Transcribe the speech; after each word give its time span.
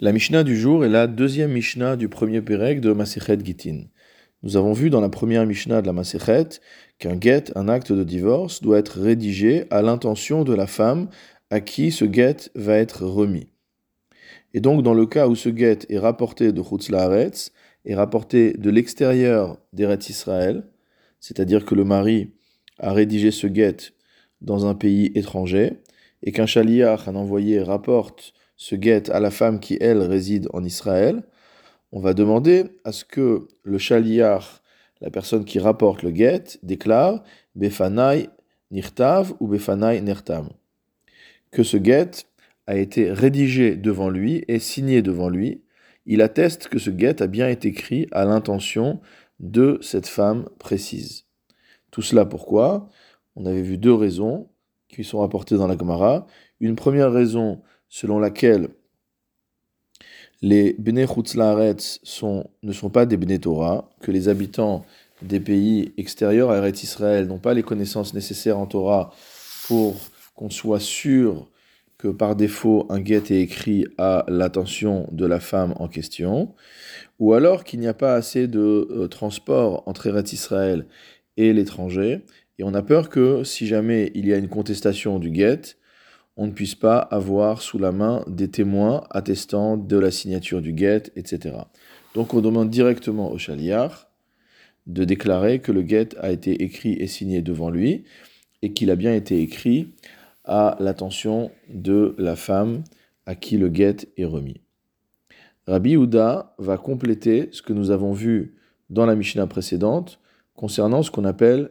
La 0.00 0.12
Mishnah 0.12 0.44
du 0.44 0.56
jour 0.56 0.84
est 0.84 0.88
la 0.88 1.08
deuxième 1.08 1.50
Mishnah 1.50 1.96
du 1.96 2.08
premier 2.08 2.40
Pérec 2.40 2.80
de 2.80 2.92
Masechet 2.92 3.36
Gitin. 3.42 3.86
Nous 4.44 4.56
avons 4.56 4.72
vu 4.72 4.90
dans 4.90 5.00
la 5.00 5.08
première 5.08 5.44
Mishnah 5.44 5.82
de 5.82 5.88
la 5.88 5.92
Masechet 5.92 6.60
qu'un 7.00 7.18
get, 7.20 7.46
un 7.56 7.68
acte 7.68 7.90
de 7.90 8.04
divorce, 8.04 8.62
doit 8.62 8.78
être 8.78 9.00
rédigé 9.00 9.64
à 9.70 9.82
l'intention 9.82 10.44
de 10.44 10.54
la 10.54 10.68
femme 10.68 11.08
à 11.50 11.58
qui 11.60 11.90
ce 11.90 12.04
get 12.04 12.36
va 12.54 12.76
être 12.76 13.06
remis. 13.06 13.48
Et 14.54 14.60
donc, 14.60 14.84
dans 14.84 14.94
le 14.94 15.04
cas 15.04 15.26
où 15.26 15.34
ce 15.34 15.48
get 15.48 15.80
est 15.88 15.98
rapporté 15.98 16.52
de 16.52 16.62
Chutz 16.62 16.90
Laaretz, 16.90 17.50
est 17.84 17.96
rapporté 17.96 18.52
de 18.52 18.70
l'extérieur 18.70 19.58
d'Eretz 19.72 20.10
Israël, 20.10 20.62
c'est-à-dire 21.18 21.64
que 21.64 21.74
le 21.74 21.82
mari 21.82 22.34
a 22.78 22.92
rédigé 22.92 23.32
ce 23.32 23.48
get 23.52 23.78
dans 24.42 24.64
un 24.64 24.76
pays 24.76 25.10
étranger, 25.16 25.80
et 26.22 26.30
qu'un 26.30 26.46
chaliach, 26.46 27.08
un 27.08 27.16
envoyé, 27.16 27.60
rapporte 27.60 28.32
ce 28.58 28.74
guet 28.74 29.10
à 29.10 29.20
la 29.20 29.30
femme 29.30 29.60
qui, 29.60 29.78
elle, 29.80 30.02
réside 30.02 30.48
en 30.52 30.62
Israël, 30.62 31.22
on 31.92 32.00
va 32.00 32.12
demander 32.12 32.64
à 32.84 32.92
ce 32.92 33.04
que 33.04 33.48
le 33.62 33.78
chaliar, 33.78 34.62
la 35.00 35.10
personne 35.10 35.44
qui 35.44 35.58
rapporte 35.58 36.02
le 36.02 36.10
guet, 36.10 36.58
déclare 36.62 37.22
Befanai 37.54 38.28
Nirtav 38.70 39.32
ou 39.40 39.46
Befanai 39.46 40.02
Nertam. 40.02 40.50
Que 41.50 41.62
ce 41.62 41.78
guet 41.78 42.10
a 42.66 42.76
été 42.76 43.10
rédigé 43.10 43.76
devant 43.76 44.10
lui 44.10 44.44
et 44.48 44.58
signé 44.58 45.00
devant 45.00 45.30
lui. 45.30 45.62
Il 46.04 46.20
atteste 46.20 46.68
que 46.68 46.78
ce 46.78 46.90
guet 46.90 47.22
a 47.22 47.26
bien 47.26 47.48
été 47.48 47.68
écrit 47.68 48.06
à 48.10 48.24
l'intention 48.24 49.00
de 49.40 49.78
cette 49.80 50.08
femme 50.08 50.48
précise. 50.58 51.24
Tout 51.90 52.02
cela 52.02 52.26
pourquoi? 52.26 52.88
On 53.36 53.46
avait 53.46 53.62
vu 53.62 53.78
deux 53.78 53.94
raisons 53.94 54.48
qui 54.88 55.04
sont 55.04 55.20
rapportées 55.20 55.56
dans 55.56 55.68
la 55.68 55.78
Gemara. 55.78 56.26
Une 56.60 56.74
première 56.74 57.12
raison, 57.12 57.62
selon 57.88 58.18
laquelle 58.18 58.68
les 60.40 60.74
Bnei 60.78 61.06
ne 61.06 62.72
sont 62.72 62.90
pas 62.90 63.06
des 63.06 63.16
Bnei 63.16 63.38
Torah, 63.38 63.90
que 64.00 64.10
les 64.10 64.28
habitants 64.28 64.84
des 65.22 65.40
pays 65.40 65.92
extérieurs 65.96 66.50
à 66.50 66.58
Eretz 66.58 66.82
Israël 66.82 67.26
n'ont 67.26 67.38
pas 67.38 67.54
les 67.54 67.62
connaissances 67.62 68.14
nécessaires 68.14 68.58
en 68.58 68.66
Torah 68.66 69.12
pour 69.66 69.96
qu'on 70.34 70.50
soit 70.50 70.80
sûr 70.80 71.48
que 71.98 72.08
par 72.08 72.36
défaut 72.36 72.86
un 72.90 73.00
guet 73.00 73.16
est 73.30 73.42
écrit 73.42 73.84
à 73.98 74.24
l'attention 74.28 75.08
de 75.10 75.26
la 75.26 75.40
femme 75.40 75.74
en 75.80 75.88
question, 75.88 76.54
ou 77.18 77.34
alors 77.34 77.64
qu'il 77.64 77.80
n'y 77.80 77.88
a 77.88 77.94
pas 77.94 78.14
assez 78.14 78.46
de 78.46 78.86
euh, 78.90 79.08
transport 79.08 79.82
entre 79.86 80.06
Eretz 80.06 80.32
Israël 80.32 80.86
et 81.36 81.52
l'étranger, 81.52 82.20
et 82.58 82.64
on 82.64 82.74
a 82.74 82.82
peur 82.82 83.08
que 83.08 83.42
si 83.42 83.66
jamais 83.66 84.12
il 84.14 84.26
y 84.28 84.32
a 84.32 84.36
une 84.36 84.48
contestation 84.48 85.18
du 85.18 85.30
guet, 85.30 85.76
on 86.38 86.46
ne 86.46 86.52
puisse 86.52 86.76
pas 86.76 86.98
avoir 86.98 87.60
sous 87.60 87.78
la 87.78 87.90
main 87.90 88.24
des 88.28 88.48
témoins 88.48 89.02
attestant 89.10 89.76
de 89.76 89.98
la 89.98 90.12
signature 90.12 90.62
du 90.62 90.72
guet, 90.72 91.10
etc. 91.16 91.56
Donc 92.14 92.32
on 92.32 92.40
demande 92.40 92.70
directement 92.70 93.32
au 93.32 93.38
chaliar 93.38 94.08
de 94.86 95.04
déclarer 95.04 95.58
que 95.58 95.72
le 95.72 95.82
guet 95.82 96.16
a 96.20 96.30
été 96.30 96.62
écrit 96.62 96.92
et 96.92 97.08
signé 97.08 97.42
devant 97.42 97.70
lui 97.70 98.04
et 98.62 98.72
qu'il 98.72 98.92
a 98.92 98.96
bien 98.96 99.14
été 99.14 99.42
écrit 99.42 99.88
à 100.44 100.76
l'attention 100.78 101.50
de 101.68 102.14
la 102.18 102.36
femme 102.36 102.84
à 103.26 103.34
qui 103.34 103.58
le 103.58 103.68
guet 103.68 104.08
est 104.16 104.24
remis. 104.24 104.60
Rabbi 105.66 105.96
Houda 105.96 106.54
va 106.58 106.78
compléter 106.78 107.48
ce 107.50 107.62
que 107.62 107.72
nous 107.72 107.90
avons 107.90 108.12
vu 108.12 108.54
dans 108.90 109.06
la 109.06 109.16
Mishnah 109.16 109.48
précédente 109.48 110.20
concernant 110.54 111.02
ce 111.02 111.10
qu'on 111.10 111.24
appelle 111.24 111.70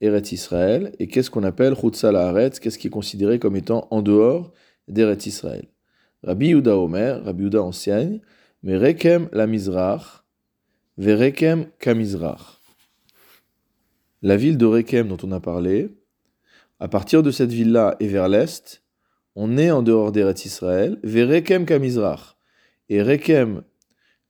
Eretz 0.00 0.32
Israël. 0.32 0.92
Et 0.98 1.06
qu'est-ce 1.06 1.30
qu'on 1.30 1.44
appelle 1.44 1.74
Chutzal 1.74 2.16
Haaretz 2.16 2.58
Qu'est-ce 2.58 2.78
qui 2.78 2.86
est 2.86 2.90
considéré 2.90 3.38
comme 3.38 3.56
étant 3.56 3.86
en 3.90 4.02
dehors 4.02 4.52
d'Eretz 4.88 5.26
Israël 5.26 5.66
Rabbi 6.22 6.48
Yuda 6.48 6.76
Omer, 6.76 7.24
Rabbi 7.24 7.44
Yuda 7.44 7.62
enseigne, 7.62 8.20
mais 8.62 8.76
Rekem 8.76 9.28
la 9.32 9.46
Mizrach, 9.46 10.24
Verekem 10.98 11.66
Kamizrach. 11.78 12.60
La 14.20 14.36
ville 14.36 14.58
de 14.58 14.66
Rekem 14.66 15.08
dont 15.08 15.16
on 15.22 15.32
a 15.32 15.40
parlé, 15.40 15.88
à 16.78 16.88
partir 16.88 17.22
de 17.22 17.30
cette 17.30 17.52
ville-là 17.52 17.96
et 18.00 18.08
vers 18.08 18.28
l'est, 18.28 18.82
on 19.34 19.56
est 19.56 19.70
en 19.70 19.82
dehors 19.82 20.12
d'Eretz 20.12 20.44
Israël, 20.44 20.98
Verekem 21.02 21.64
Kamizrach. 21.64 22.36
Et 22.90 23.02
Rekem 23.02 23.62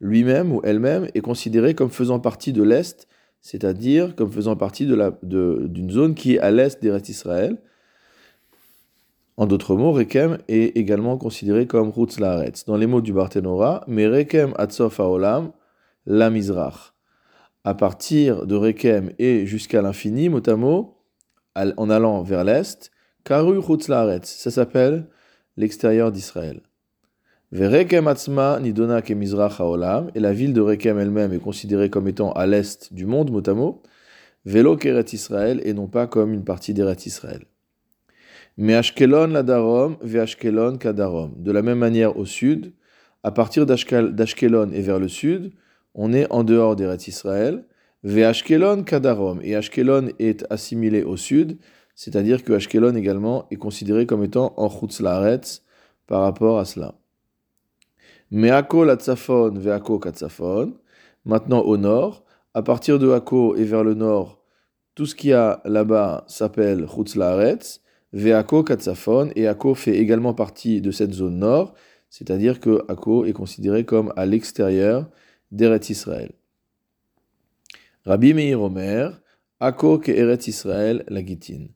lui-même 0.00 0.52
ou 0.52 0.60
elle-même 0.64 1.08
est 1.14 1.20
considéré 1.20 1.74
comme 1.74 1.90
faisant 1.90 2.20
partie 2.20 2.52
de 2.52 2.62
l'est 2.62 3.08
c'est-à-dire 3.40 4.14
comme 4.14 4.30
faisant 4.30 4.56
partie 4.56 4.86
d'une 4.86 5.16
de 5.22 5.90
zone 5.90 6.14
qui 6.14 6.34
est 6.34 6.38
à 6.40 6.50
l'est 6.50 6.80
d'Eretz 6.82 7.08
Israël. 7.08 7.58
En 9.36 9.46
d'autres 9.46 9.74
mots, 9.74 9.92
Rekem 9.92 10.38
est 10.48 10.76
également 10.76 11.16
considéré 11.16 11.66
comme 11.66 11.94
Chutz 11.94 12.20
Laaretz. 12.20 12.66
Dans 12.66 12.76
les 12.76 12.86
mots 12.86 13.00
du 13.00 13.14
Barthénora, 13.14 13.84
mais 13.86 14.06
Rekem 14.06 14.52
Atsof 14.58 15.00
Haolam, 15.00 15.52
la 16.04 16.28
Mizrach. 16.28 16.92
À 17.64 17.74
partir 17.74 18.46
de 18.46 18.54
Rekem 18.54 19.12
et 19.18 19.46
jusqu'à 19.46 19.80
l'infini, 19.80 20.28
mot 20.28 20.46
à 20.46 20.56
mot, 20.56 20.98
en 21.54 21.90
allant 21.90 22.22
vers 22.22 22.44
l'est, 22.44 22.90
Karu 23.24 23.62
Chutz 23.62 23.88
Laaretz, 23.88 24.26
ça 24.26 24.50
s'appelle 24.50 25.06
l'extérieur 25.56 26.12
d'Israël. 26.12 26.60
Verekem 27.39 27.39
Atzma 27.39 27.39
Nidona 27.39 27.39
Kemizrach 27.39 27.39
Haolam, 27.39 27.39
et 27.52 27.58
la 30.20 30.32
ville 30.32 30.52
de 30.52 30.60
Rekem 30.60 31.00
elle-même 31.00 31.32
est 31.32 31.40
considérée 31.40 31.90
comme 31.90 32.06
étant 32.06 32.30
à 32.32 32.46
l'est 32.46 32.94
du 32.94 33.06
monde, 33.06 33.30
mot 33.30 33.82
à 34.46 34.76
Keret 34.76 35.06
Israël, 35.12 35.60
et 35.64 35.72
non 35.72 35.88
pas 35.88 36.06
comme 36.06 36.32
une 36.32 36.44
partie 36.44 36.74
d'Eret 36.74 36.96
Israël. 37.06 37.44
Mais 38.56 38.74
Ashkelon 38.74 39.26
la 39.26 39.42
Darom, 39.42 39.96
Ashkelon 40.02 40.78
Kadarom. 40.78 41.32
De 41.38 41.50
la 41.50 41.62
même 41.62 41.78
manière 41.78 42.16
au 42.16 42.24
sud, 42.24 42.72
à 43.24 43.32
partir 43.32 43.66
d'Ashkelon 43.66 44.70
et 44.70 44.82
vers 44.82 45.00
le 45.00 45.08
sud, 45.08 45.52
on 45.94 46.12
est 46.12 46.30
en 46.30 46.44
dehors 46.44 46.76
d'Eret 46.76 47.08
Israël, 47.08 47.64
Ashkelon 48.04 48.84
Kadarom, 48.84 49.40
et 49.42 49.56
Ashkelon 49.56 50.10
est 50.20 50.46
assimilé 50.50 51.02
au 51.02 51.16
sud, 51.16 51.58
c'est-à-dire 51.96 52.44
que 52.44 52.52
Ashkelon 52.52 52.94
également 52.94 53.48
est 53.50 53.56
considéré 53.56 54.06
comme 54.06 54.22
étant 54.22 54.54
en 54.56 54.70
Chutz 54.70 55.02
par 56.06 56.22
rapport 56.22 56.60
à 56.60 56.64
cela. 56.64 56.99
Meako 58.30 58.84
la 58.84 58.96
Tzafon, 58.96 59.58
Veako 59.58 59.98
Katzafon. 59.98 60.74
Maintenant 61.24 61.62
au 61.62 61.76
nord, 61.76 62.24
à 62.54 62.62
partir 62.62 62.98
de 62.98 63.10
Ako 63.10 63.56
et 63.56 63.64
vers 63.64 63.82
le 63.82 63.94
nord, 63.94 64.44
tout 64.94 65.04
ce 65.04 65.14
qu'il 65.14 65.30
y 65.30 65.32
a 65.32 65.60
là-bas 65.64 66.24
s'appelle 66.28 66.86
Chutz 66.86 67.16
Laaretz, 67.16 67.80
Veako 68.12 68.62
Katzafon, 68.62 69.30
et 69.34 69.48
Ako 69.48 69.74
fait 69.74 69.96
également 69.96 70.32
partie 70.32 70.80
de 70.80 70.92
cette 70.92 71.12
zone 71.12 71.38
nord, 71.38 71.74
c'est-à-dire 72.08 72.60
que 72.60 72.84
Ako 72.88 73.24
est 73.24 73.32
considéré 73.32 73.84
comme 73.84 74.12
à 74.16 74.26
l'extérieur 74.26 75.08
d'Eretz 75.50 75.90
Israël. 75.90 76.32
Rabbi 78.04 78.32
Meir 78.32 78.62
Omer, 78.62 79.20
Ako 79.58 79.98
ke 79.98 80.10
Eretz 80.10 80.46
Israël 80.46 81.04
la 81.08 81.24
Gitin. 81.24 81.66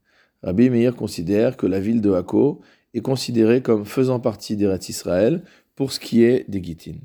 Rabbi 0.43 0.71
Meir 0.71 0.95
considère 0.95 1.57
que 1.57 1.67
la 1.67 1.81
ville 1.81 2.01
de 2.01 2.13
Ako 2.13 2.61
est 2.95 3.01
considérée 3.01 3.61
comme 3.61 3.85
faisant 3.85 4.21
partie 4.21 4.57
d'Eretz 4.57 4.89
Israël, 4.89 5.43
pour 5.77 5.93
ce 5.93 6.01
qui 6.01 6.23
est 6.25 6.49
des 6.49 6.63
Gittin. 6.63 6.99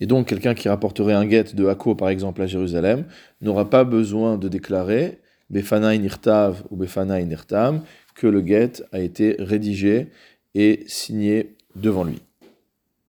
Et 0.00 0.06
donc, 0.06 0.28
quelqu'un 0.28 0.54
qui 0.54 0.68
rapporterait 0.68 1.14
un 1.14 1.26
guet 1.26 1.54
de 1.54 1.66
Hako, 1.66 1.94
par 1.94 2.08
exemple, 2.08 2.42
à 2.42 2.46
Jérusalem, 2.46 3.06
n'aura 3.40 3.68
pas 3.68 3.84
besoin 3.84 4.38
de 4.38 4.48
déclarer 4.48 5.20
Befanaï 5.50 5.98
Nirtav 5.98 6.62
ou 6.70 6.76
Befanaï 6.76 7.26
Nirtam 7.26 7.82
que 8.14 8.26
le 8.26 8.40
guet 8.40 8.72
a 8.92 9.00
été 9.00 9.36
rédigé 9.38 10.08
et 10.54 10.84
signé 10.86 11.56
devant 11.74 12.04
lui. 12.04 12.20